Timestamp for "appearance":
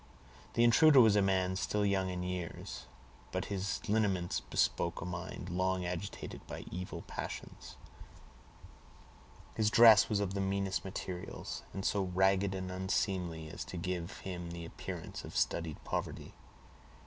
14.65-15.23